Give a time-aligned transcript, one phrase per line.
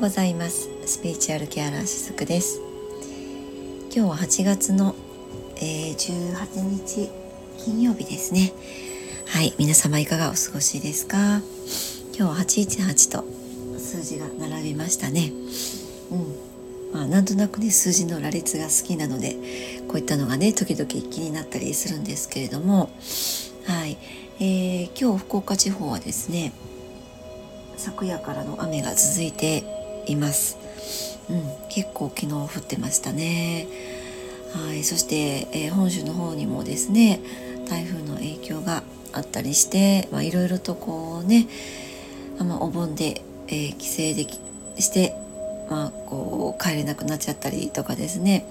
[0.00, 0.70] うございます。
[0.86, 2.62] スピリチュアルケアラーしずくです。
[3.94, 4.94] 今日は8月の、
[5.56, 7.10] えー、18日
[7.58, 8.54] 金曜日ですね。
[9.26, 9.52] はい。
[9.58, 11.42] 皆様いかがお過ごしですか？
[12.16, 13.26] 今日は818と
[13.78, 15.32] 数字が並びましたね。
[16.10, 16.94] うん。
[16.94, 19.36] まあなんとなくね数字の羅列が好きなので
[19.86, 22.88] こういったのがね時々気になったりするんですけれども。
[23.66, 23.98] はい、
[24.38, 26.54] えー、今日福岡地方はですね
[27.76, 29.79] 昨夜からの雨が続いて
[30.12, 30.58] います。
[31.28, 33.66] うん、結構昨日降ってましたね。
[34.52, 37.20] はい、そして、えー、本州の方にもですね
[37.68, 38.82] 台風の影響が
[39.12, 41.46] あったりしていろいろとこうね、
[42.38, 44.40] ま、お盆で、えー、帰省でき
[44.80, 45.14] して、
[45.68, 48.44] まあ、こう帰れなくなっちゃったりとかですね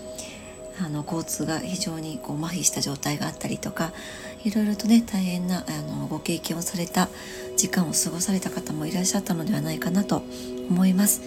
[0.82, 3.92] あの交通が非常にこう麻痺した状態があったりとか
[4.46, 7.10] いろいろとね大変なあのご経験をされた
[7.58, 10.24] 時間を過ごされた方もいらっしゃったのではないかなと
[10.70, 11.22] 思います。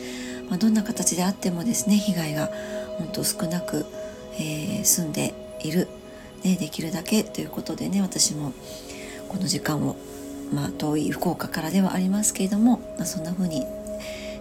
[0.49, 2.51] まあ、どんな形であってもですね被害が
[2.99, 3.87] 本当少なく、
[4.35, 5.89] えー、住んでいる、
[6.45, 8.53] ね、できるだけということでね私も
[9.29, 9.97] この時間を、
[10.53, 13.65] まあ、遠い福岡からではありますけれども、まあ、そんな風に、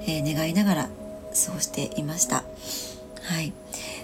[0.05, 2.44] えー、願いながら過ごしていました。
[3.23, 3.53] はい、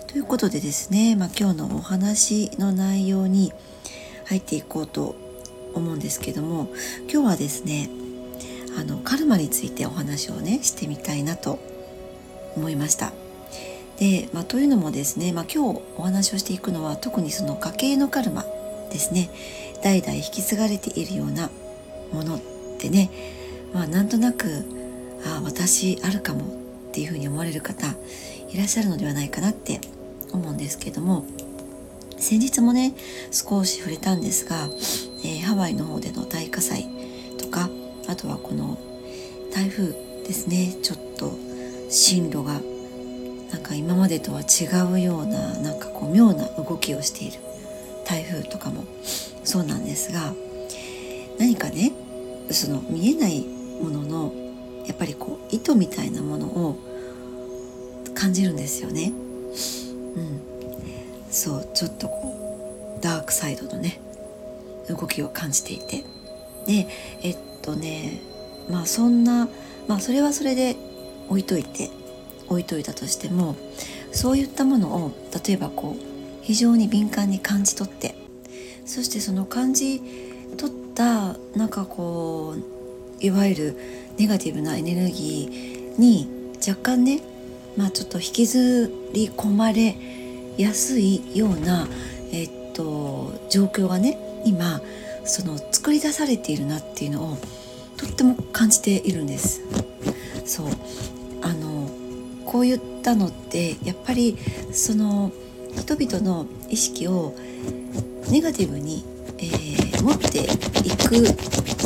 [0.07, 3.51] ということでですね、まあ、今日のお話の内容に
[4.27, 5.15] 入っていこうと
[5.73, 6.69] 思うんですけども
[7.11, 7.89] 今日はですね
[8.77, 11.59] あのカルマについてお話をねしてみたいなと
[12.55, 13.11] 思いました。
[13.97, 18.45] で、まあ、というのもですね、まあ、今日お話をしていくのは特にその家計のカルマ
[18.91, 19.29] ですね
[19.81, 21.49] 代々引き継がれているような
[22.13, 22.41] ものっ
[22.77, 23.09] てね、
[23.73, 24.63] まあ、なんとなく
[25.25, 27.87] あ私あるかもっていうふうに思われる方
[28.49, 29.81] いらっしゃるのではないかなって
[30.31, 31.25] 思うんですけども
[32.17, 32.93] 先日もね
[33.31, 34.69] 少し触れたんですが、
[35.23, 36.87] えー、ハワイの方での大火災
[38.07, 38.77] あとはこの
[39.53, 39.91] 台風
[40.25, 40.75] ですね。
[40.81, 41.33] ちょっと
[41.89, 42.59] 進路が
[43.51, 47.39] なんか今までとは違うようななんかこう妙な動きをしている
[48.05, 48.83] 台風とかも
[49.43, 50.33] そうなんですが
[51.39, 51.93] 何かね
[52.51, 53.41] その見えない
[53.81, 54.33] ものの
[54.85, 56.77] やっぱりこう糸みたいなものを
[58.13, 59.11] 感じるんですよね。
[59.11, 60.41] うん、
[61.29, 63.99] そうちょっとこうダークサイドのね
[64.89, 66.03] 動きを感じていて。
[66.65, 66.87] で
[67.21, 68.21] えっとね
[68.69, 69.49] まあそんな
[69.87, 70.77] まあそれはそれで
[71.27, 71.89] 置いといて
[72.47, 73.57] 置いといたとしても
[74.13, 75.11] そういったものを
[75.45, 78.15] 例えばこう非常に敏感に感じ取って
[78.85, 80.01] そしてその感じ
[80.57, 83.77] 取ったなんかこういわゆる
[84.17, 87.21] ネガティブなエネルギーに若干ね
[87.75, 89.97] まあちょっと引きずり込まれ
[90.57, 91.87] やすいような、
[92.31, 94.81] えっと、状況がね今
[95.27, 97.37] その作り出されているなっていうのを
[97.97, 99.61] とっても感じているんです。
[100.45, 100.67] そう。
[101.41, 101.89] あの
[102.45, 104.37] こういったのってやっぱり
[104.71, 105.31] その
[105.75, 107.35] 人々の意識を
[108.29, 109.05] ネガティブに、
[109.37, 110.43] えー、持って
[110.87, 111.25] いく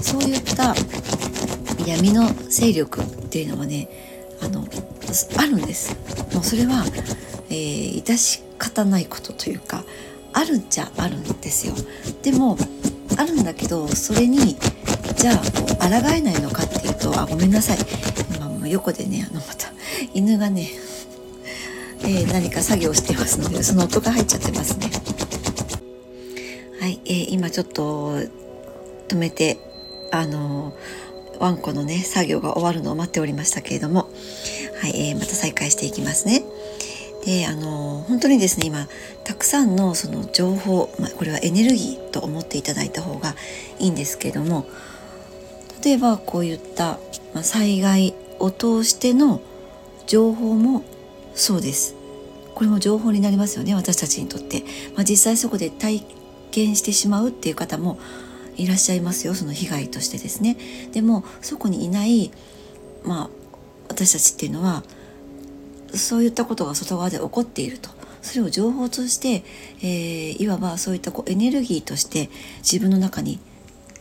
[0.03, 0.73] そういった
[1.85, 3.89] 闇の勢力っていうのはね
[4.41, 4.65] あの
[5.37, 5.95] あるんです。
[6.33, 6.83] もうそれは、
[7.49, 9.83] えー、致し方ないことというか
[10.33, 11.73] あるんじゃあるんですよ。
[12.21, 12.57] でも
[13.21, 14.57] あるんだけどそれに
[15.15, 17.77] じゃあこう抗えないのかっていうとあごめんなさい
[18.35, 19.71] 今も横でねあのまた
[20.13, 20.69] 犬がね、
[22.01, 24.89] えー、何か作業してますのでその音が入っちゃってますね
[26.79, 28.15] はい、えー、今ちょっと
[29.07, 29.59] 止めて
[30.11, 30.73] あの
[31.39, 34.09] ワンコのね作業が終わるのを待っておりましたけれども
[34.81, 36.43] はい、えー、また再開していきますね。
[37.25, 38.87] であの本当にですね今
[39.23, 43.35] たくさんのその情報、まあ、これはエネルギーと思っていただいた方が
[43.79, 44.65] いいんですけれども
[45.83, 46.99] 例えばこういった、
[47.33, 49.41] まあ、災害を通しての
[50.07, 50.83] 情報も
[51.33, 51.95] そうです。
[52.53, 54.61] これも情報になりますよね私たちにとって、
[54.95, 56.05] まあ、実際そこで体
[56.51, 57.97] 験してしまうっていう方も
[58.57, 60.57] いらっしゃいますよその被害としてですね
[60.91, 62.31] でもそこにいない
[63.03, 63.29] まあ
[63.87, 64.83] 私たちっていうのは
[65.93, 67.89] そういったことが外側で起こっていると
[68.21, 69.43] それを情報として、
[69.81, 73.39] えー、いわばそういったこうエネルギーとして自分の中に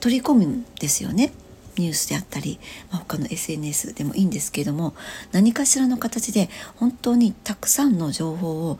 [0.00, 1.32] 取り込むんですよね。
[1.76, 2.58] ニュースであったり、
[2.90, 4.92] まあ、他の SNS でもいいんですけれども
[5.32, 8.78] 何かしらの形で本当にたくさんの情報を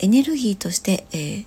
[0.00, 1.44] エネルギーとして、えー、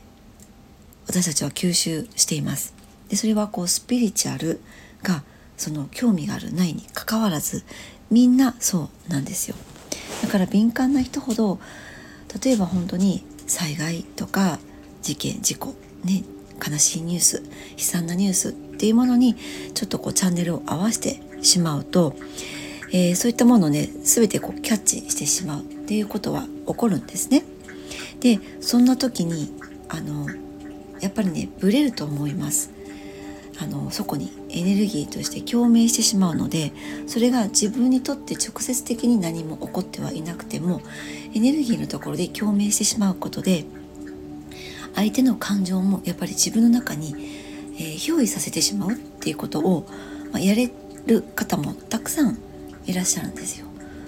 [1.05, 2.73] 私たちは吸収しています。
[3.09, 4.61] でそれはこうスピリチュアル
[5.03, 5.23] が
[5.57, 7.63] その興味があるないにかかわらず
[8.09, 9.55] みんなそうなんですよ
[10.25, 11.59] だから敏感な人ほど
[12.43, 14.57] 例えば本当に災害とか
[15.03, 16.23] 事件事故ね
[16.67, 17.43] 悲しいニュース
[17.73, 19.35] 悲惨なニュースっていうものに
[19.75, 22.15] ちょっとこうチャンネルを合わせてしまうと、
[22.91, 27.43] えー、そういったものをね全てこうキャッチしてしまうっていうことは起こるんですね。
[28.19, 29.53] でそんな時に
[29.89, 30.25] あの
[31.01, 32.71] やっぱりねブレると思います。
[33.57, 36.73] あのそこにエネルギーとして共鳴してしまうので
[37.07, 40.81] それが自分にとって直接的に何も起こってはいなくても
[41.33, 43.65] エネルギーのところで共鳴してしまうことで
[44.95, 47.15] 相手の感情もやっぱり自分の中に、
[47.75, 49.85] えー、憑依させてしまうっていうことを、
[50.31, 50.71] まあ、やれ
[51.05, 52.37] る方もたくさん
[52.85, 53.67] いらっしゃるんですよ。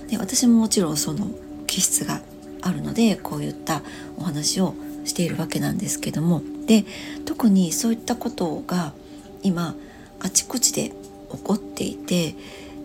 [0.09, 1.27] で私ももちろんその
[1.67, 2.21] 気質が
[2.61, 3.81] あるのでこういった
[4.17, 4.73] お話を
[5.03, 6.85] しているわけなんですけどもで
[7.25, 8.93] 特にそういったことが
[9.43, 9.75] 今
[10.19, 12.35] あちこちで起こっていて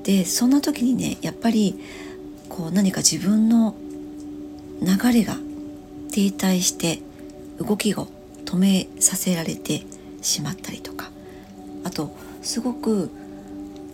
[0.03, 1.79] でそんな時にねやっぱり
[2.49, 3.75] こう何か自分の
[4.81, 5.37] 流れが
[6.13, 7.01] 停滞して
[7.59, 8.09] 動きを
[8.45, 9.83] 止めさせられて
[10.21, 11.11] しまったりとか
[11.85, 13.11] あとすごく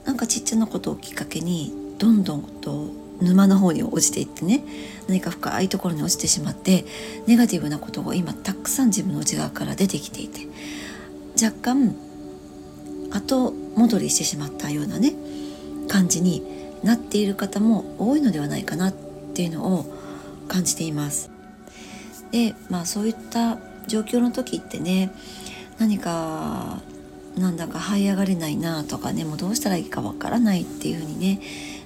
[0.05, 2.89] なんかちっちゃなことをきっかけにどんどんと
[3.21, 4.63] 沼の方に落ちていってね
[5.09, 6.85] 何か深いところに落ちてしまって
[7.27, 10.47] ネガティブなことが今たくさん自分の内側から出てきていて
[11.43, 11.95] 若干
[13.11, 15.15] 後戻りしてしまったようなね
[15.89, 16.43] 感じに
[16.83, 18.93] なっている方も多いのではないかなっ
[19.35, 19.87] ていうのを
[20.49, 21.31] 感じています。
[22.31, 25.11] でまあそういった状況の時ってね
[25.79, 26.81] 何か
[27.37, 31.41] なんだか這い上がれないなとかねもうどうしたらいいかわからないっていう風にね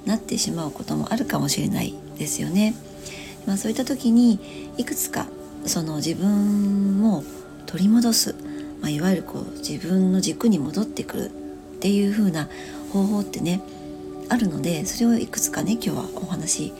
[0.05, 2.75] なってしまうこともあるかもしれないですよね。
[3.47, 5.27] まあ、そういった時にいくつか
[5.67, 7.23] その自分を
[7.67, 8.35] 取り戻す、
[8.83, 11.29] まあ、いわゆるこう自分の軸に戻ってくるっ
[11.81, 12.49] ていう風な
[12.93, 13.63] 方法ってね
[14.29, 16.73] あるのでそれをいくつかね今日はお話し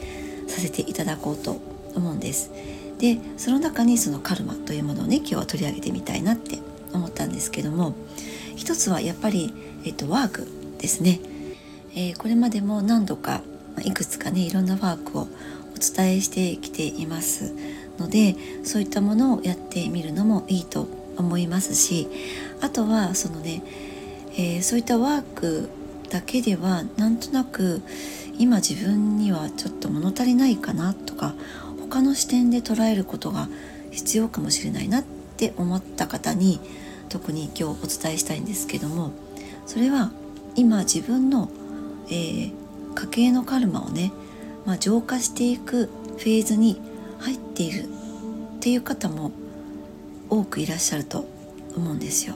[0.47, 1.59] させていただこうと
[1.95, 2.51] 思うんです。
[2.99, 6.59] でその中にそのカルマというものをね今日は取り上げてみたいなって
[6.93, 7.95] 思ったんですけども
[8.55, 9.53] 一つはやっぱり、
[9.83, 10.47] えっと、ワーク
[10.77, 11.19] ですね、
[11.95, 13.41] えー、これまでも何度か
[13.83, 15.27] いくつかねいろんなワークをお
[15.95, 17.53] 伝えしてきています
[17.97, 20.87] のでそういったものをやってみるのもいいと
[21.17, 22.07] 思いますし
[22.61, 23.63] あとはそのね、
[24.33, 25.69] えー、そういったワーク
[26.09, 27.81] だけではなんとなく
[28.37, 31.33] 今自分にはちょっと物足りないかなとか
[31.79, 33.47] 他の視点で捉えることが
[33.91, 35.03] 必要かもしれないなっ
[35.37, 36.59] て思った方に
[37.09, 39.11] 特に今日お伝えしたいんですけども
[39.65, 40.11] それは
[40.55, 41.49] 今自分の、
[42.07, 42.53] えー、
[42.95, 44.11] 家計のカルマをね、
[44.65, 46.79] まあ、浄化していくフェーズに
[47.19, 47.85] 入っているっ
[48.59, 49.31] ていう方も
[50.33, 51.25] 多くいらっしゃると
[51.77, 52.33] 思うんですよ。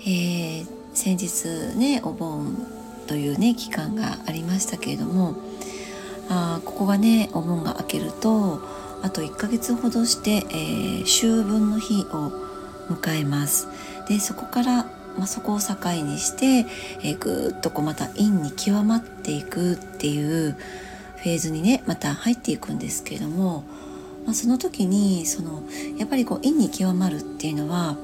[0.00, 2.66] えー、先日ねお盆
[3.06, 5.36] というね期間がありましたけれども
[6.28, 8.60] あここがねお盆が明けると
[9.02, 12.32] あと1ヶ月ほどして、えー、秋分の日を
[12.88, 13.68] 迎えます
[14.08, 14.84] でそこから、
[15.16, 15.74] まあ、そこを境
[16.04, 16.68] にして、
[17.02, 23.64] えー、ぐっとこうまた陰に極まっていくっていうフェーズにねまた入っていくんですけれども、
[24.26, 25.62] まあ、その時にその
[25.96, 27.96] やっぱりこう陰に極まるっていうのは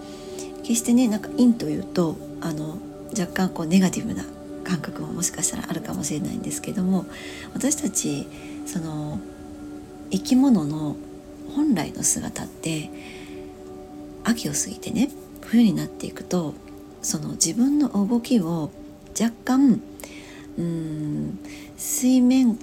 [0.62, 2.78] 決してねなんか陰というとあの
[3.18, 4.24] 若干こうネガティブな
[4.64, 7.04] 感覚ももしかしたらあるかもしれないんですけども
[7.52, 8.26] 私たち
[8.66, 9.18] その
[10.10, 10.96] 生き物の
[11.54, 12.88] 本来の姿って
[14.24, 15.10] 秋を過ぎてね
[15.42, 16.54] 冬になっていくと
[17.02, 18.70] その自分の動きを
[19.20, 19.80] 若干
[20.56, 21.38] うん
[21.76, 22.58] 水面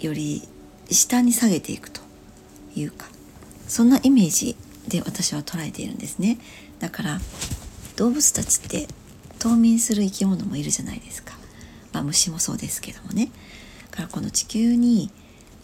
[0.00, 0.42] より
[0.90, 2.05] 下に下げていくと。
[2.76, 3.06] いうか。
[3.68, 4.56] そんなイメージ
[4.88, 6.38] で私は捉えているんですね。
[6.78, 7.20] だから
[7.96, 8.86] 動物たちって
[9.38, 11.34] 冬眠する生き物もいるじゃないですか、
[11.92, 13.30] まあ、虫もそうですけどもね。
[13.90, 15.10] だからこの地球に、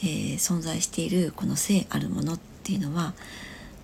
[0.00, 3.14] えー、存在しているこの性あるものっていうのは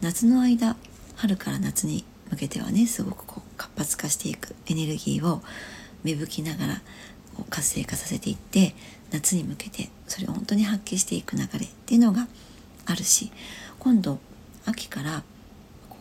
[0.00, 0.76] 夏の間
[1.16, 5.42] 春から夏に向けてはねすごくこう活発化していくエネルギーを
[6.04, 6.75] 芽吹きながら
[7.37, 8.75] こう活性化させていって
[9.11, 12.26] 夏に向けてそれを本当に発揮していく流れっていうのが
[12.88, 13.30] あるし
[13.78, 14.18] 今度
[14.64, 15.23] 秋から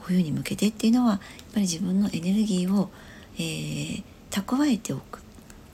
[0.02, 2.90] 冬に向けてっていうのはやっぱり自分のエネルギーを、
[3.36, 5.22] えー、蓄えておく。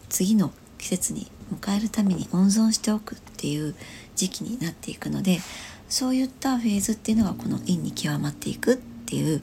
[0.10, 3.74] 次の季節に迎えるために温存しておくっていう
[4.16, 5.40] 時期になっていくので
[5.90, 9.42] そういったフェーズっていうのがこの陰に極まっていくっていう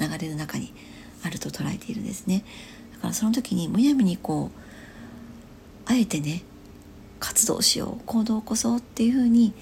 [0.00, 0.72] 流れの中に
[1.24, 2.44] あると捉えているんですね。
[2.94, 6.42] だからその時にむやみにこうあえてね
[7.20, 9.52] 活動しよう行動を起こそうっていうふうに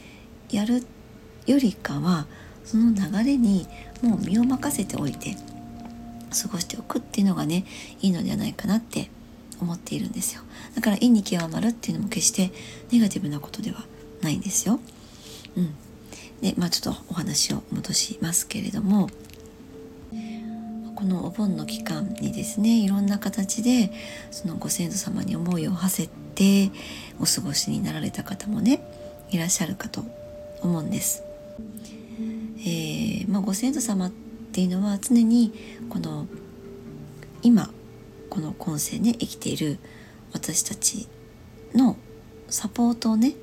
[0.51, 0.87] やる
[1.47, 2.27] よりかは
[2.65, 3.67] その流れに
[4.03, 5.37] もう身を任せておいて
[6.43, 7.65] 過ごしておくっていうのがね
[8.01, 9.11] いいのではないかなって
[9.61, 10.43] 思っているんですよ。
[10.75, 12.53] だから陰に極まるっていうのも決して
[12.93, 13.85] ネガティブなことでは
[14.21, 14.81] ないんですよ。
[15.57, 15.75] うん。
[16.43, 19.09] でまあちょっとお話を戻しますけれども
[20.95, 23.91] このお盆の期間にですねいろんな形で
[24.31, 26.71] そのご先祖様に思いを馳せて
[27.21, 28.81] お過ごしになられた方もね
[29.31, 30.05] いらっしゃるかと
[30.63, 31.26] 思うんです。
[32.59, 34.11] えーまあ、ご先祖様っ
[34.53, 35.53] ていうのは常に
[35.89, 36.27] この
[37.43, 37.71] 今
[38.31, 39.79] この今世ね生きている
[40.33, 41.07] 私たち
[41.75, 41.97] の
[42.49, 43.35] サポートをね、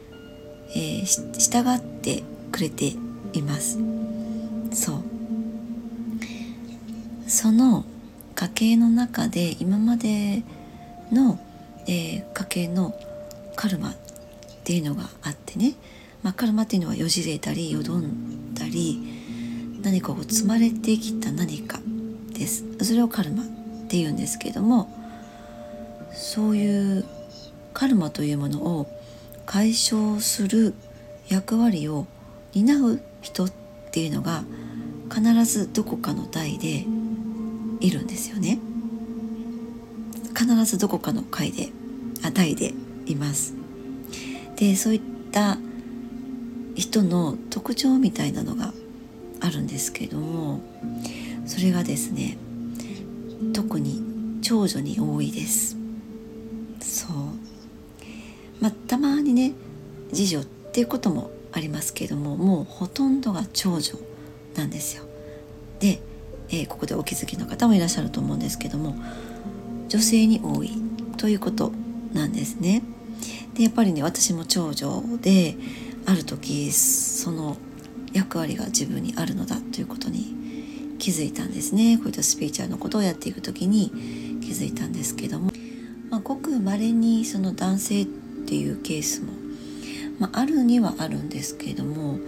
[0.75, 1.05] えー、
[1.39, 2.93] 従ってくれて
[3.33, 3.79] います。
[4.71, 5.03] そう。
[7.27, 7.85] その
[8.35, 10.43] 家系の中で今まで
[11.11, 11.39] の、
[11.87, 12.93] えー、家系の
[13.55, 13.95] カルマっ
[14.63, 15.73] ていうのがあってね、
[16.23, 18.99] まあ、カルマっていうのはよじれたりよどんだり
[19.81, 21.79] 何かを積まれてきた何か
[22.33, 22.63] です。
[22.81, 23.45] それをカルマっ
[23.89, 24.89] ていうんですけども
[26.13, 27.05] そういう
[27.73, 28.87] カルマというものを
[29.45, 30.73] 解消する
[31.27, 32.07] 役割を
[32.53, 33.51] 担う人っ
[33.91, 34.43] ていうのが
[35.13, 36.85] 必ずどこかの代で
[37.81, 38.59] いるんですよね。
[40.37, 41.69] 必ずどこかの回で
[42.23, 42.73] あ代で
[43.05, 43.53] います。
[44.55, 45.01] でそういっ
[45.31, 45.57] た
[46.75, 48.73] 人の特徴みたいなのが
[49.39, 50.61] あるんですけども
[51.45, 52.37] それがですね
[53.53, 54.01] 特に
[54.41, 55.77] 長女に多いです。
[56.81, 57.11] そう。
[58.61, 59.53] まあたまにね
[60.13, 63.97] 次女っていうこともありますけどももうほとんどが長女
[64.55, 65.03] なんですよ。
[65.79, 66.01] で、
[66.49, 68.95] えー、ここでお気づきの方もいらっしゃると思うんですけども
[69.89, 70.71] 女性に多い
[71.17, 71.71] ということ
[72.13, 72.83] なんですね。
[73.53, 75.55] でやっぱりね私も長女で
[76.05, 77.57] ある時その
[78.13, 80.43] 役割が自分にあるのだということに
[80.99, 81.97] 気づいたんですね。
[81.97, 83.89] こういったスピーチャーのことをやっていく時に
[84.41, 85.51] 気づいたんですけども、
[86.09, 89.31] まあ、ごく稀にその男性っていうケースも、
[90.19, 92.19] まあ、あるにはあるんですけども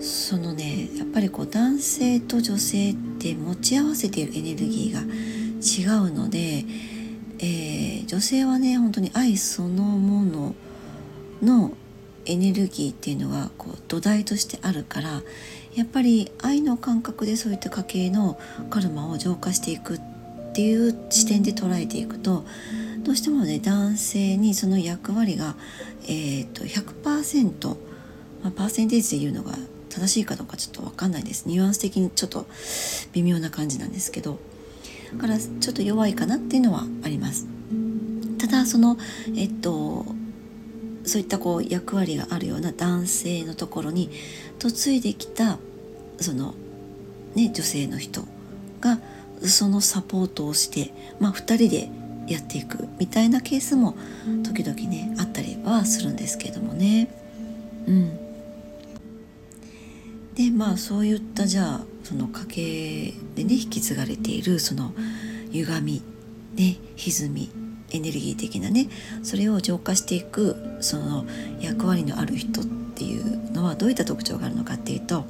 [0.00, 6.64] そのねやっぱりこう男性と女性って持ち合わせているエネルギーが違うので、
[7.38, 10.54] えー、女性はね本当に愛そのもの
[11.42, 11.76] の
[12.26, 15.22] エネルギーっていうのがこう土台としてあるから
[15.74, 18.38] やっぱり愛の感覚でそういった家系の
[18.70, 20.00] カルマを浄化していくっ
[20.54, 22.44] ていう視点で捉えていくと
[23.02, 25.56] どうしてもね男性にその役割が、
[26.04, 27.68] えーと、と100%、
[28.42, 29.56] まあ、パーセンテージで言うのが
[29.90, 32.46] 正しいかどうかちょっと分かんないですニュアンス的にちょっと
[33.12, 34.38] 微妙な感じなんですけど
[35.12, 37.46] だからちょっと弱いかなっていうのはあります。
[38.38, 38.96] ただその
[39.36, 40.04] えっと
[41.04, 44.10] そういったこう役割があるような男性のところに
[44.62, 45.58] 嫁いできた
[46.18, 46.54] その、
[47.34, 48.22] ね、女性の人
[48.80, 48.98] が
[49.42, 51.90] そのサポートをして、まあ、2人で
[52.26, 53.96] やっていくみたいなケースも
[54.42, 57.08] 時々ねあったりはするんですけどもね。
[57.86, 58.16] うん、
[60.34, 64.94] でまあそういったじゃあその家系でね引き継がれているその
[65.52, 66.02] 歪み
[66.54, 67.63] ね歪み
[67.94, 68.88] エネルギー的なね
[69.22, 71.24] それを浄化していくその
[71.60, 75.24] 役割のある人っていうのはどういった特徴があるのかっていうと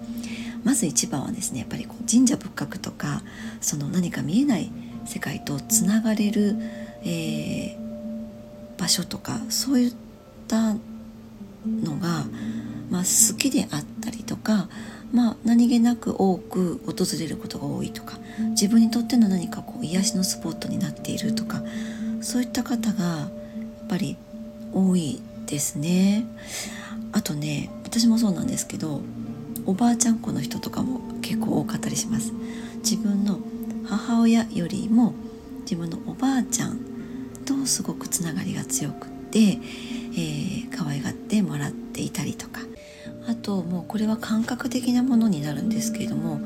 [0.64, 3.22] まず一番はですねやっぱりこう神社仏閣とか
[3.60, 4.70] その何か見えない
[5.04, 6.56] 世界とつながれる、
[7.04, 9.94] えー、場所とかそういっ
[10.48, 10.74] た
[11.66, 12.24] のが、
[12.90, 14.68] まあ、好きであったりとか、
[15.12, 18.18] まあ、何気なく多く訪れることが多いとか
[18.50, 21.62] 自分にとっての何かこう癒しのスポットになっているとか
[22.24, 23.28] そういった方がやっ
[23.86, 24.16] ぱり
[24.72, 26.24] 多いですね。
[27.12, 29.02] あとね私もそうなんですけど
[29.66, 32.32] おばあちゃん子の人とかも結構多かったりします。
[32.78, 33.38] 自分の
[33.86, 35.12] 母親よりも
[35.60, 36.78] 自分のおばあちゃん
[37.44, 42.60] とすごくつながりが強くって、えー、可愛がってもらっていたりとか。
[43.26, 46.40] あともうこれは感覚的なものになるんですけれども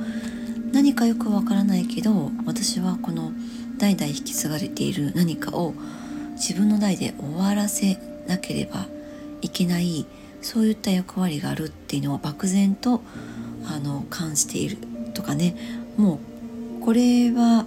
[0.73, 3.33] 何かよくわからないけど私はこの
[3.79, 5.75] 代々引き継がれている何かを
[6.35, 8.87] 自分の代で終わらせなければ
[9.41, 10.07] いけない
[10.43, 13.03] そういった役割があるっていうのは漠然と
[13.67, 14.79] あの感じている
[15.15, 15.57] とかね
[15.97, 16.21] も
[16.81, 17.67] うこれは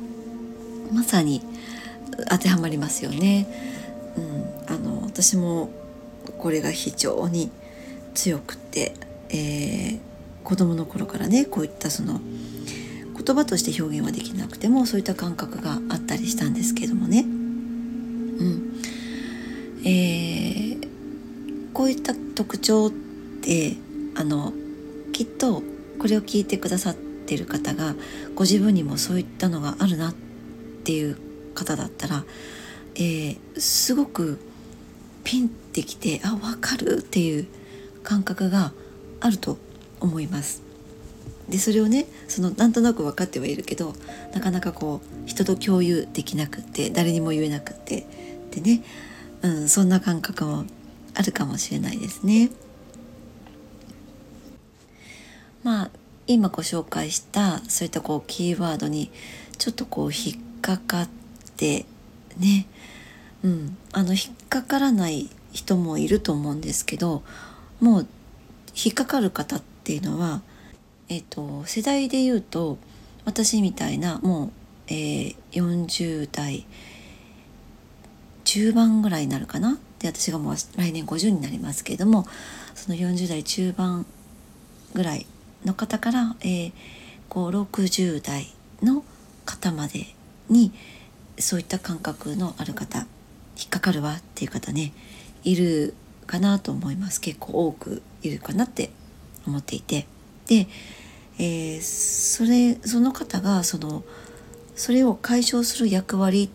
[0.91, 1.41] まさに
[2.29, 3.47] 当てはまりますよね。
[4.17, 5.69] うん、あの私も
[6.37, 7.49] これが非常に
[8.13, 8.93] 強くて、
[9.29, 9.99] えー、
[10.43, 12.19] 子供の頃からねこういったその
[13.23, 17.21] 言葉として表現はできなくてもそういった感覚があったりしたんですけどもね。
[17.21, 18.71] うん
[19.83, 20.87] えー、
[21.73, 22.91] こういった特徴っ
[23.41, 23.75] て
[24.15, 24.53] あの
[25.13, 25.61] きっと
[25.99, 27.95] これを聞いてくださってる方が
[28.35, 30.13] ご自分にもそういったのがあるなっ
[30.83, 31.17] ていう
[31.53, 32.23] 方だったら、
[32.95, 34.39] えー、すごく
[35.23, 37.47] ピンってきてあ分かるっていう
[38.03, 38.73] 感覚が
[39.19, 39.57] あると
[39.99, 40.70] 思います。
[41.51, 43.93] でそれをねそのなんとなく分かってはいるけど
[44.33, 48.07] なかなかこう人と共有できなくって誰にも言えなくって
[48.51, 48.81] でね、
[49.41, 50.63] うん、そんな感覚も
[51.13, 52.49] あるかもしれないですね。
[55.61, 55.91] まあ
[56.25, 59.11] 今ご紹介したそういったこうキーワードに
[59.57, 61.09] ちょっとこう引っかかっ
[61.57, 61.85] て
[62.37, 62.65] ね、
[63.43, 67.23] うん、あの引っかからない人もいると思うんですけど
[67.81, 68.07] もう
[68.73, 70.41] 引っかかる方っていうのは、
[71.11, 72.77] えーと、世代で言うと
[73.25, 74.51] 私みたいなもう、
[74.87, 76.65] えー、40代
[78.45, 79.77] 中盤ぐらいになるかな？
[79.99, 82.25] で私がもう来年50になりますけれども
[82.75, 84.05] その40代中盤
[84.93, 85.25] ぐらい
[85.65, 86.71] の方から、えー、
[87.29, 88.47] 560代
[88.81, 89.03] の
[89.43, 90.15] 方まで
[90.47, 90.71] に
[91.37, 92.99] そういった感覚のある方
[93.57, 94.93] 引っかかるわっていう方ね
[95.43, 95.93] いる
[96.25, 97.19] かなと思います。
[97.19, 98.91] 結構多くいるかなって
[99.45, 100.07] 思っていて。
[100.47, 100.67] で、
[101.43, 104.03] えー、それその方がその
[104.75, 106.51] それを解消する役割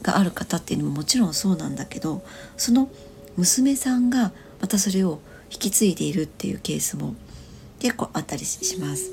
[0.00, 2.22] がある方っていうのももちろんそうなんだけど
[2.56, 2.88] その
[3.36, 4.32] 娘さんが
[4.62, 5.20] またそれを
[5.50, 7.14] 引き継いでいるっていうケースも
[7.80, 9.10] 結構あったりします。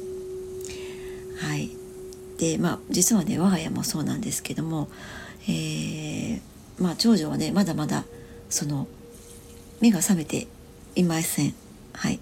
[1.39, 1.71] はい
[2.37, 4.87] でまあ実はね我が家もそうなんですけども、
[5.43, 6.41] えー、
[6.79, 8.05] まあ長女はねまだまだ
[8.49, 8.87] その
[9.81, 10.47] 目が覚めて
[10.95, 11.53] いません。
[11.91, 12.19] はい、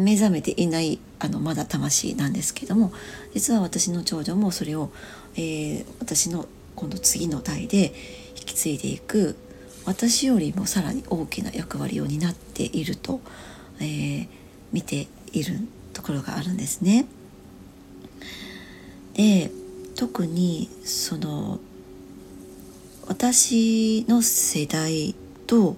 [0.00, 2.92] 目覚めていないあのまだ魂なんですけども
[3.34, 4.90] 実は私の長女もそれを、
[5.34, 7.92] えー、私の今度次の代で
[8.36, 9.36] 引き継いでいく
[9.84, 13.20] 私よりもさらに大きな役割を担っていると、
[13.80, 14.28] えー、
[14.72, 15.56] 見ている
[15.92, 17.06] ところがあるんですね。
[19.14, 19.50] で
[19.96, 21.58] 特にその
[23.06, 25.14] 私の世代
[25.46, 25.76] と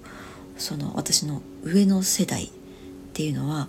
[0.57, 2.49] その私の上の世代っ
[3.13, 3.67] ていうのは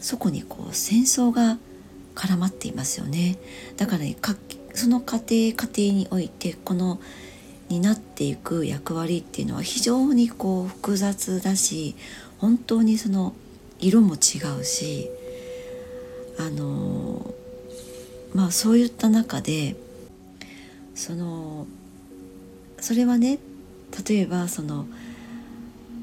[0.00, 1.58] そこにこう戦争が
[2.14, 3.38] 絡まっていますよね。
[3.76, 4.16] だから、ね、
[4.74, 5.16] その家
[5.52, 7.00] 庭家庭においてこの
[7.68, 11.94] 担っていく役割っていうのは非常にこう複雑だし
[12.38, 13.34] 本当にその
[13.80, 15.10] 色も違うし
[16.38, 17.34] あの
[18.34, 19.76] まあそういった中で
[20.94, 21.66] その
[22.80, 23.38] それはね
[24.08, 24.86] 例えばその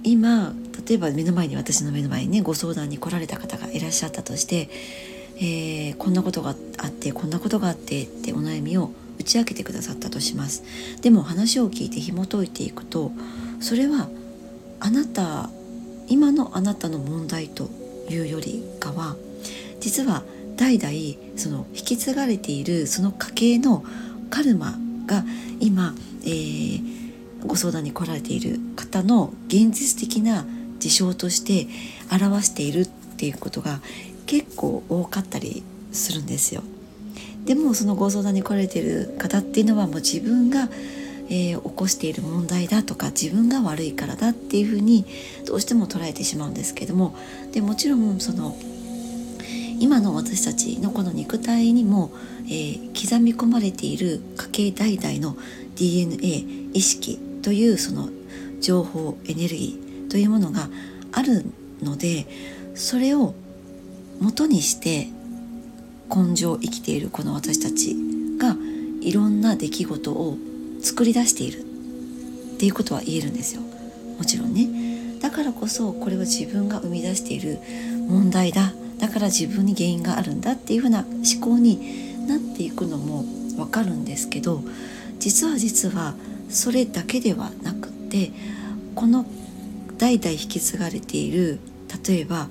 [0.04, 0.54] 今
[0.88, 4.69] 例えば目の前に私の目の前にねご相談に来られた方がいらっしゃったとして、
[5.38, 10.63] えー、こんなことがあってこんなことがあってってお悩みを打ち明けてくださったとします。
[11.02, 13.12] でも話を聞いて紐解いていくと
[13.60, 14.10] それは
[14.80, 15.50] あなた
[16.08, 17.69] 今のあなたの問題と
[18.10, 19.15] いうよりかは
[19.80, 20.24] 実は
[20.56, 23.84] 代々その引き継がれているその家系の
[24.30, 25.24] カルマが
[25.60, 25.93] 今、
[26.24, 26.82] えー、
[27.45, 30.45] ご相談に来られている方の現実的な
[30.86, 31.67] 事象として
[32.12, 33.82] 表しているっていうことが
[34.28, 36.62] 結構多かったりするんですよ。
[37.45, 40.69] でもそのご相談に来られてる方っていうのはもう自分が、
[41.30, 45.06] えー、起こしている問題だとか自分が悪いからだっていうふうに
[45.45, 47.15] どうしても捉えてしまうんですけども
[47.52, 48.56] でもちろんその
[49.80, 52.12] 今の私たちのこの肉体にも、
[52.45, 54.21] えー、刻み込まれている
[54.54, 55.38] 家系代々の
[55.76, 58.10] DNA 意識というその
[58.60, 59.85] 情報エネルギー
[60.15, 60.69] というものが
[61.12, 61.43] ある
[61.84, 62.25] ので
[62.73, 63.34] それを
[64.21, 65.10] 元にして
[66.10, 67.97] 根性生きているこの私たち
[68.38, 68.56] が
[69.01, 70.38] いろんな出来事を
[70.82, 71.63] 作り出しているっ
[72.58, 73.62] ていうことは言えるんですよ。
[74.17, 75.19] もちろんね。
[75.19, 77.60] だからこそこれは自分が生み出している
[78.08, 78.71] 問題だ。
[78.99, 83.25] だから自分に原因があるんだっていうふうな思考になっていくのも
[83.58, 84.62] わかるんですけど
[85.19, 86.15] 実は実は
[86.47, 88.32] それだけではなくて
[88.95, 89.25] この
[89.97, 91.60] 代々引き継がれている
[92.08, 92.47] 例えば、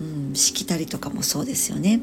[0.00, 2.00] うん、しきたりとかもそうですよね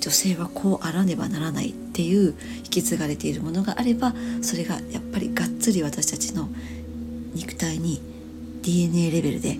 [0.00, 6.48] 女性はこうあらねばならないっていう引き継がれているものがあればそれがやっぱりがっつり私たちの
[7.34, 8.00] 肉体に
[8.62, 9.58] DNA レベルで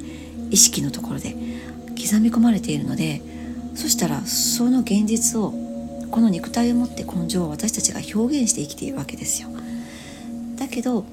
[0.51, 1.35] 意識のところで
[2.01, 3.21] 刻み込まれているので
[3.75, 5.53] そしたらその現実を
[6.11, 9.51] この肉体を持って根性を私たちが表現して生きているわけですよ。
[10.57, 11.05] だけど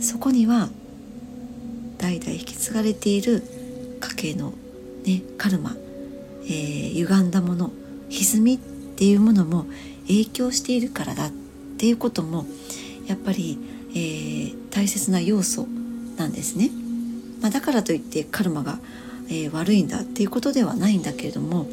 [0.00, 0.68] そこには
[2.00, 3.42] 代々引き継がれている
[4.00, 4.54] 家系の、
[5.04, 5.76] ね、カルマ、
[6.44, 7.70] えー、歪んだもの
[8.08, 8.58] 歪みっ
[8.96, 9.66] ていうものも
[10.06, 11.30] 影響しているからだっ
[11.76, 12.46] ていうことも
[13.06, 13.58] やっぱり、
[13.90, 15.66] えー、大切な要素
[16.16, 16.70] なんですね。
[17.42, 18.78] まあ、だからといってカルマが、
[19.28, 21.66] えー、悪いんだっていうことではないんだけれども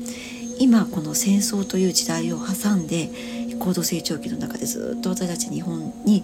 [0.60, 3.10] 今この戦争という時代を挟んで
[3.60, 6.24] 高度成長期の中でずっと私たち日本に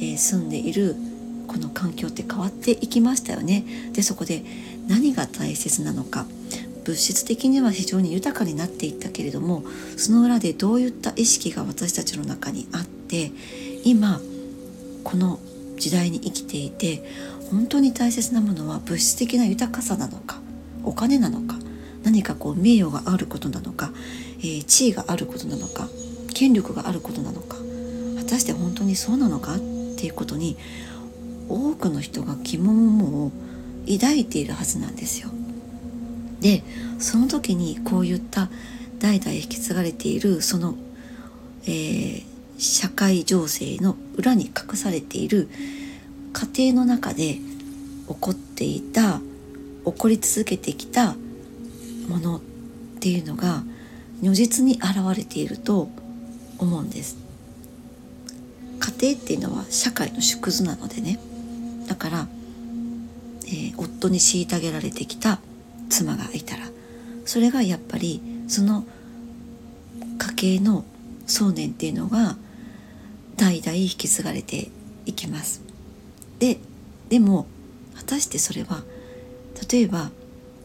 [0.00, 0.96] え住んでいる
[1.46, 3.64] この環境って変わっていきましたよね。
[3.92, 4.42] でそこで
[4.88, 6.26] 何が大切なのか
[6.84, 9.64] 物質的には非常に豊かになっていったけれども
[9.96, 13.32] その裏でどういった意識が私たちの中にあって
[13.84, 14.20] 今
[15.02, 15.38] この
[15.76, 17.02] 時代に生きていて
[17.50, 20.40] 本当に大切なものは物質的な豊かさなのか
[20.84, 21.56] お金なのか
[22.02, 23.90] 何かこう名誉があることなのか、
[24.40, 25.88] えー、地位があることなのか
[26.34, 27.56] 権力があることなのか
[28.18, 29.58] 果たして本当にそうなのかっ
[29.96, 30.56] ていうことに
[31.48, 33.32] 多くの人が疑問を
[33.86, 35.28] 抱いているはずなんですよ。
[36.40, 36.62] で
[36.98, 38.50] その時にこういった
[38.98, 40.74] 代々引き継がれているその、
[41.64, 42.24] えー、
[42.58, 45.48] 社会情勢の裏に隠されている
[46.32, 47.40] 家庭の中で起
[48.20, 49.20] こっていた
[49.84, 51.14] 起こり続けてきた
[52.08, 52.40] ものっ
[53.00, 53.62] ていうのが
[54.20, 55.88] 如実に現れていると
[56.58, 57.16] 思うんです
[58.80, 61.18] 家庭っていうのは社会の縮図なのでね
[61.86, 62.28] だから、
[63.46, 65.40] えー、夫に虐げられてきた
[65.88, 66.68] 妻がいたら
[67.24, 68.84] それがやっぱりその
[70.18, 70.84] 家計の
[71.26, 72.36] 想念っていうのが
[73.36, 74.70] 代々引き継がれて
[75.06, 75.62] いきます。
[76.38, 76.58] で
[77.08, 77.46] でも
[77.94, 78.82] 果たしてそれは
[79.70, 80.10] 例えば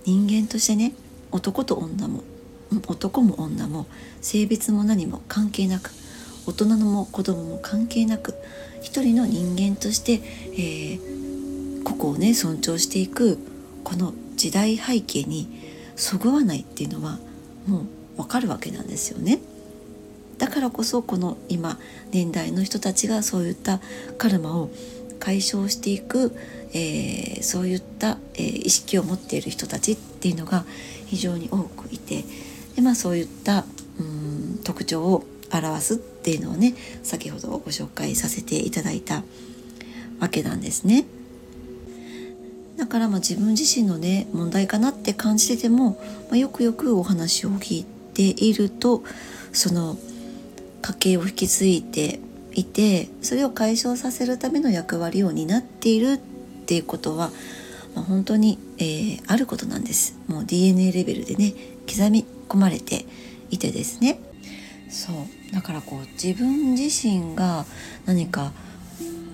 [0.05, 0.93] 人間としてね
[1.31, 2.23] 男と女も
[2.87, 3.87] 男も女も
[4.21, 5.91] 性別も何も関係なく
[6.45, 8.33] 大人のも子供も関係なく
[8.81, 13.37] 一人の人間として、えー、個々をね尊重していく
[13.83, 15.47] この時代背景に
[15.95, 17.19] そぐわないっていうのは
[17.67, 17.85] も
[18.17, 19.39] うわかるわけなんですよね。
[20.37, 21.77] だからこそこの今
[22.11, 23.81] 年代の人たちがそういった
[24.17, 24.69] カルマを
[25.19, 26.33] 解消していく、
[26.73, 30.65] えー、そういった、えー、意識を持っている人たちっていうのが
[31.07, 32.23] 非常に多くいて
[32.75, 33.65] で、まあ、そういった
[33.99, 35.95] うん特徴を表す
[36.29, 39.23] っていうのをね先ほどご紹介させていただいた
[40.19, 41.05] わけなんですね。
[42.77, 49.03] だからまあ自分自身のね問題かなって感じてても、まあ、よくよくお話を聞いていると
[49.51, 49.97] その
[50.81, 52.19] 家計を引き継いで
[52.53, 56.17] いてそれを解消させるための役割を担っているっ
[56.67, 57.31] ていうことは、
[57.95, 61.53] まあ、本当に、えー、あることなんですもう DNA レベルでね
[61.87, 63.05] 刻み込まれて
[63.49, 64.19] いてですね
[64.89, 65.15] そう。
[65.53, 67.65] だからこう自分自身が
[68.05, 68.51] 何か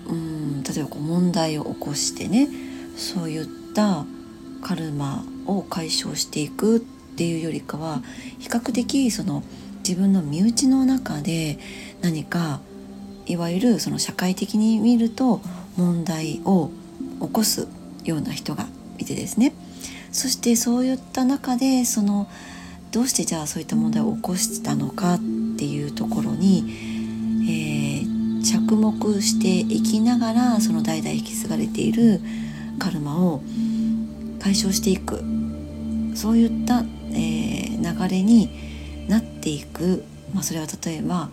[0.08, 2.48] うん例えばこう問題を起こしてね
[2.96, 4.04] そういった
[4.62, 8.02] カルマを解消していくっていうよりかは
[8.38, 9.42] 比較的その
[9.86, 11.58] 自分の身内の中で
[12.02, 12.60] 何か
[13.26, 15.40] いわゆるその社会的に見ると
[15.76, 16.70] 問題を
[17.20, 17.68] 起こす
[18.04, 18.66] ような人が
[18.98, 19.52] いてですね。
[20.12, 22.28] そしてそういった中でその
[22.90, 25.20] どうしてじゃあそういった問題を起こしたのかっ
[25.56, 26.64] ていうところに、
[27.48, 32.20] えー、着目していきながらその代々引き継がれている
[32.78, 33.42] カルマを
[34.40, 35.22] 解消していく。
[36.16, 38.48] そういった、えー、流れに
[39.06, 40.02] なっていく、
[40.34, 41.28] まあ、それは例えば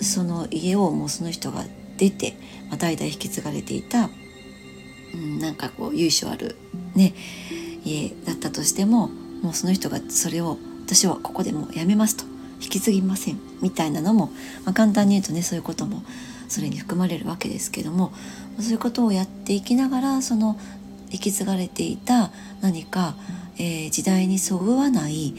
[0.00, 1.64] その家をもうその人が
[1.96, 2.36] 出て、
[2.68, 4.10] まあ、代々引き継がれていた、
[5.14, 6.56] うん、なんかこう由緒ある
[6.96, 7.14] ね
[7.84, 9.08] 家だったとしても
[9.42, 12.33] もうその人がそれを私はここでもうやめますと。
[12.60, 14.26] 引き継ぎませんみたいなのも、
[14.64, 16.02] まあ、簡単に言うとねそういうことも
[16.48, 18.12] それに含まれるわけですけども
[18.60, 20.58] そういうことをやっていきながらその
[21.10, 23.14] 引き継がれていた何か、
[23.56, 25.34] えー、時代にそぐわない、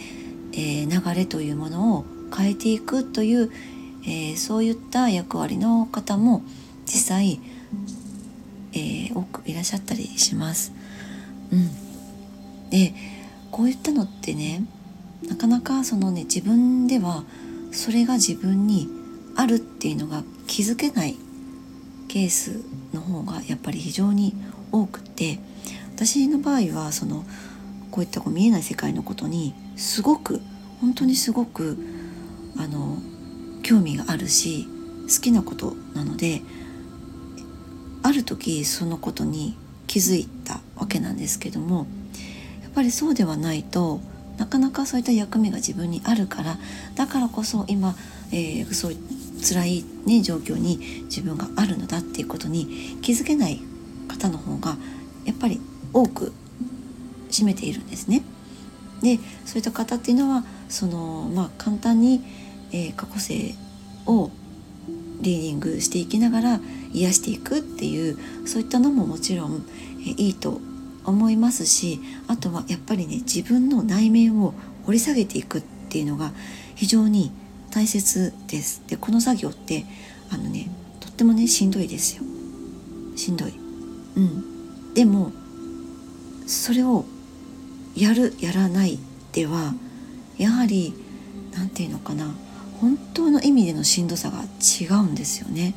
[0.53, 3.51] えー、流れというものを変えていくという、
[4.03, 6.43] えー、そういった役割の方も
[6.85, 7.39] 実際、
[8.73, 10.71] え多くいらっしゃったりします。
[11.51, 12.93] うん、で
[13.49, 14.63] こういったのってね
[15.27, 17.23] なかなかそのね自分では
[17.71, 18.87] それが自分に
[19.35, 21.15] あるっていうのが気づけない
[22.07, 22.61] ケース
[22.93, 24.35] の方がやっぱり非常に
[24.71, 25.39] 多くて
[25.95, 27.25] 私の場合はその
[27.91, 30.41] こういったこう見えない世界のことにすごく
[30.81, 31.77] 本当にすごく
[32.57, 32.97] あの
[33.63, 34.67] 興味があるし
[35.03, 36.41] 好きなことなので
[38.03, 41.87] ある時そのことに気づいたわけなんですけども
[42.61, 43.99] やっぱりそうではないと
[44.37, 46.57] なかなかそういった役目が自分にあるから
[46.95, 47.95] だからこそ今、
[48.31, 48.95] えー、そう
[49.41, 53.61] 辛い、ね、状況に自分があるのだっていうことに気づけない
[54.07, 54.77] 方の方が
[55.25, 55.59] やっぱり
[55.93, 56.33] 多く
[57.29, 58.23] 占めているんですね。
[59.01, 62.21] でそういった方っていうのはその、まあ、簡単に、
[62.71, 63.55] えー、過去性
[64.05, 64.31] を
[65.21, 66.59] リーディングしていきながら
[66.93, 68.17] 癒していくっていう
[68.47, 69.65] そういったのももちろん、
[69.99, 70.59] えー、いいと
[71.05, 74.53] 思いますしあとはやっぱりね自分の内面を
[74.85, 76.31] 掘り下げていくっていうのが
[76.75, 77.31] 非常に
[77.71, 78.83] 大切です。
[78.87, 79.85] でこの作業って
[80.31, 82.23] あのねとってもねしんどいですよ。
[83.15, 83.53] しんどい。
[84.15, 84.93] うん。
[84.93, 85.31] でも
[86.47, 87.05] それを
[87.95, 88.97] やるやらないっ
[89.35, 89.73] っては
[90.37, 90.93] やはり
[91.53, 92.33] 何て言うのかな
[92.79, 95.75] 本当の意味でのしんどさが違うんですよね。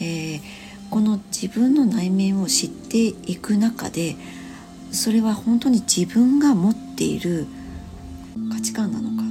[0.00, 0.40] えー、
[0.90, 4.16] この自分の内面を知っていく中で
[4.96, 7.46] それは本当に自分が持っている
[8.50, 9.22] 価値観なのか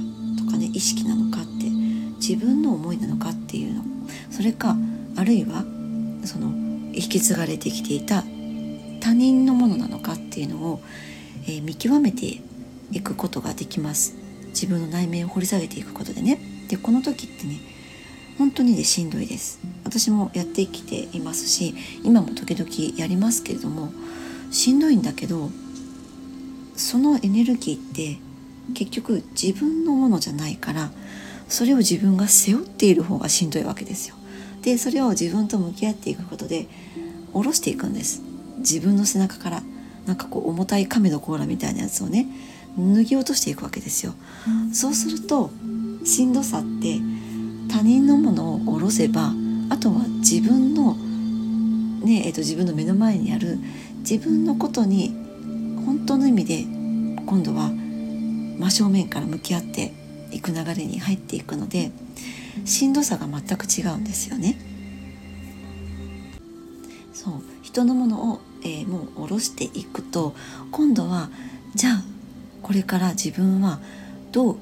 [0.42, 1.68] とかね意識なのかって
[2.16, 3.82] 自分の思いなのかっていうの。
[4.30, 4.76] それか
[5.16, 5.64] あるいは
[6.24, 6.48] その
[6.92, 8.22] 引き継がれてきていた
[9.00, 10.80] 他人のものなのかっていうのを、
[11.44, 12.40] えー、見極めて
[12.92, 14.14] いくことができます。
[14.48, 16.38] 自分の内面を掘り下げていくことでね。
[16.68, 17.58] でこの時ってね
[18.38, 19.58] 本当にでしんどいです。
[19.84, 21.74] 私もやってきていますし
[22.04, 23.92] 今も時々やりますけれども
[24.56, 25.50] しんどいんだけど
[26.76, 28.18] そのエネルギーって
[28.72, 30.90] 結局自分のものじゃないから
[31.46, 34.16] それを自分が背負っている方がしんどいわけですよ。
[34.62, 36.66] でそれを自分と向き合っていくことで
[37.34, 38.22] 下ろしていくんです
[38.58, 39.62] 自分の背中から
[40.06, 42.26] なんかこう重たい亀の甲羅みたいなやつをね
[42.78, 44.14] 脱ぎ落としていくわけですよ。
[44.72, 45.50] そうすると
[46.04, 46.98] しんどさって
[47.68, 49.32] 他人のものを下ろせば
[49.68, 50.96] あとは自分の
[52.06, 53.58] ねえーと、自分の目の前にある
[54.08, 55.08] 自分のことに
[55.84, 56.62] 本当の意味で
[57.26, 59.92] 今度は真正面から向き合って
[60.30, 61.90] いく流れに入っていくので
[62.64, 64.56] しんどさが全く違うんですよね。
[67.12, 70.36] そう人のものを、えー、もう下ろしていくと
[70.70, 71.28] 今度は
[71.74, 72.04] じゃあ
[72.62, 73.80] これから自分は
[74.30, 74.56] どう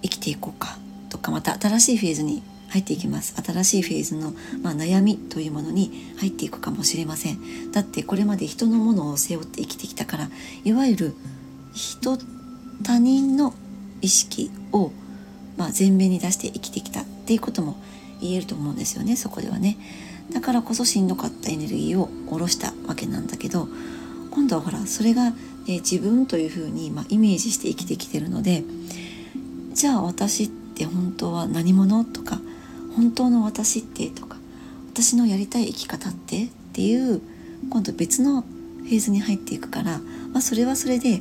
[0.00, 0.78] 生きていこうか
[1.10, 2.42] とかまた新しいフェーズに
[2.76, 3.34] 入っていきます。
[3.42, 7.72] 新しいフェーズの、まあ、悩みというものに入っていくかもしれません。
[7.72, 10.28] だってこれまで人のものを背負って生きてきたから
[10.64, 11.14] いわゆる
[11.74, 12.18] 人
[12.82, 13.54] 他人の
[14.02, 14.92] 意識を、
[15.56, 17.76] まあ、前面に出して生きてきたっていうことも
[18.20, 19.16] 言えると思うんですよね。
[19.16, 19.78] そこではね。
[20.32, 23.68] だからこそしんどかったエネルギーを下ろしたわけなんだけど
[24.32, 25.32] 今度はほらそれが、
[25.68, 28.64] え自分というふうに、まあ、イメージして生きてきてるので
[29.72, 32.38] じゃあ私って本当は何者とか
[32.96, 34.38] 本当の私ってとか
[34.92, 37.20] 私のやりたい生き方ってっていう
[37.70, 39.98] 今度別のフェーズに入っていくから、
[40.32, 41.20] まあ、それはそれで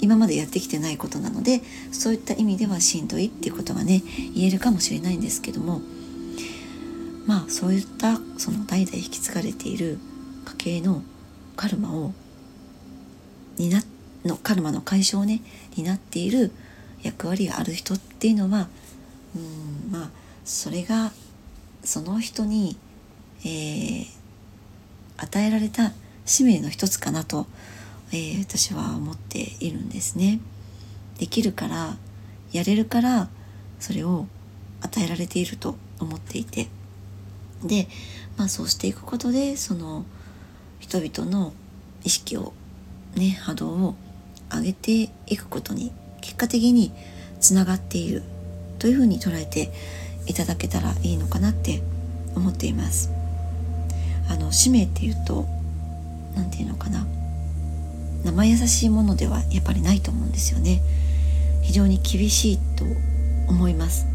[0.00, 4.02] 今までやってきてないことなのでそういった意味ではしんどいっていうことがね
[4.34, 5.80] 言えるかもしれないんですけども
[7.26, 9.98] まあそういったその代々引き継がれている
[10.58, 11.02] 家系の
[11.56, 12.12] カルマを
[13.56, 13.82] 担
[14.24, 15.40] のカルマの解消をね
[15.76, 16.50] 担っている
[17.02, 18.68] 役割がある人っていうのは
[19.36, 21.12] うんまあそれが
[21.82, 22.76] その人に、
[23.44, 24.06] えー、
[25.16, 25.92] 与えられた
[26.24, 27.46] 使命の一つかなと、
[28.12, 30.40] えー、私は思っているんですね。
[31.18, 31.96] できるから
[32.52, 33.28] やれるから
[33.80, 34.26] それを
[34.80, 36.68] 与えられていると思っていて
[37.62, 37.88] で、
[38.36, 40.04] まあ、そうしていくことでその
[40.78, 41.52] 人々の
[42.02, 42.52] 意識を
[43.16, 43.94] ね波動を
[44.52, 46.92] 上げていくことに結果的に
[47.40, 48.22] つながっている
[48.78, 49.72] というふうに捉えて
[50.26, 51.82] いただけたらいいのかなって
[52.34, 53.10] 思っています。
[54.28, 55.46] あの使命っていうと
[56.34, 57.06] 何て言うのかな。
[58.24, 60.80] 生優しいものではやっぱりないと思うんですよね。
[61.62, 62.84] 非常に厳しいと
[63.48, 64.06] 思います。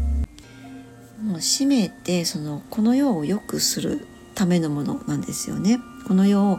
[1.22, 5.78] もう使命ってそのこの世を良くするためのものなんですよね。
[6.06, 6.58] この世を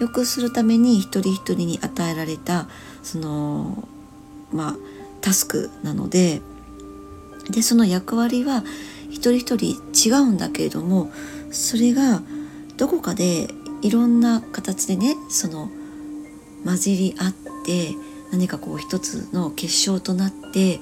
[0.00, 2.68] 良くするために一人一人に与えられた
[3.02, 3.88] その
[4.52, 4.76] まあ
[5.20, 6.40] タスクなので
[7.50, 8.64] でその役割は
[9.10, 11.10] 一人一人違うんだけれども
[11.50, 12.22] それが
[12.76, 13.48] どこかで
[13.82, 15.70] いろんな形でねその
[16.64, 17.32] 混じり合っ
[17.64, 17.94] て
[18.30, 20.80] 何かこう一つの結晶となって、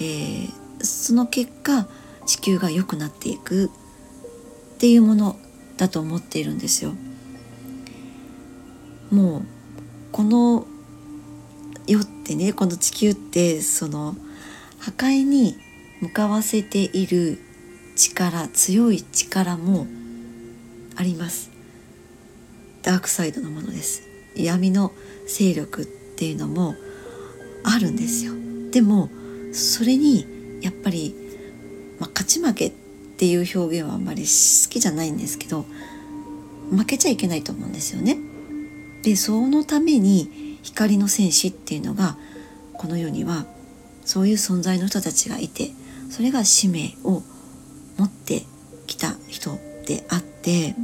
[0.00, 0.50] ー、
[0.80, 1.86] その結果
[2.26, 3.70] 地球が良くなっていくっ
[4.78, 5.36] ていうもの
[5.76, 6.92] だと思っているんですよ。
[9.10, 9.42] もう
[10.12, 10.66] この
[11.86, 14.14] 世ってねこの地球ってその
[14.78, 15.56] 破壊に
[16.00, 17.38] 向かわせている
[17.96, 19.86] 力強い力も
[20.96, 21.50] あります。
[22.82, 24.02] ダークサイドのものです。
[24.36, 24.92] 闇の
[25.26, 26.74] 勢力っていうのも
[27.64, 28.32] あるんですよ。
[28.70, 29.10] でも
[29.52, 31.14] それにやっぱり、
[31.98, 32.72] まあ、勝ち負けっ
[33.16, 35.64] ていう表現はあんまり好きじゃないんですけど
[36.70, 38.18] 負けちゃいけないと思うんですよね。
[39.02, 42.16] でそのために光の戦士っていうのが
[42.74, 43.46] この世には
[44.04, 45.70] そういう存在の人たちがいて
[46.10, 47.22] それが使命を
[47.96, 48.44] 持って
[48.86, 50.74] きた人であって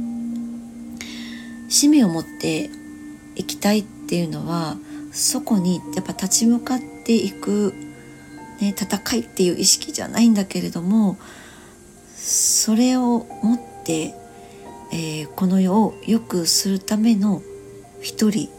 [1.69, 2.69] 使命を持って
[3.35, 4.77] いきたいっていうのは
[5.11, 7.73] そこにやっぱ立ち向かっていく、
[8.61, 11.17] ね、戦いっていう意識じゃないんだけれども
[12.15, 14.13] それを持って、
[14.91, 17.41] えー、この世を良くするための
[18.01, 18.49] 一人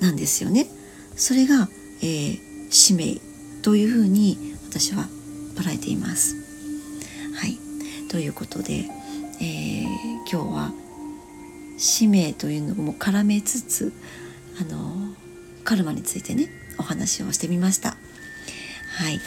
[0.00, 0.66] なんですよね。
[1.16, 1.68] それが、
[2.02, 2.38] えー、
[2.70, 3.20] 使命
[3.62, 5.08] というふうに私は
[5.54, 6.36] 捉えています。
[7.34, 7.58] はい
[8.08, 8.84] ということで、
[9.40, 9.84] えー、
[10.20, 10.72] 今日は
[11.78, 13.92] 使命というのも絡めつつ
[14.60, 15.14] あの
[15.64, 17.96] カルマについてねお話をしてみました。
[18.96, 19.20] はい、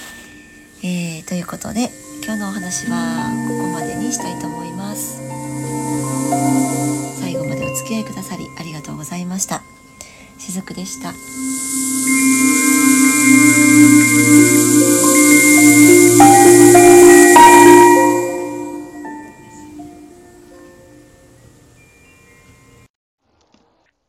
[0.84, 1.90] えー、ということで
[2.24, 5.22] 今日のお話はここまでにしたいと思います。
[7.20, 9.62] 最後までお付き合いくださりありがとうございました。
[10.40, 11.14] しずくでした。